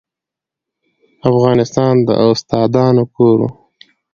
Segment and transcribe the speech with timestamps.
[1.31, 3.49] افغانستان د استادانو کور و.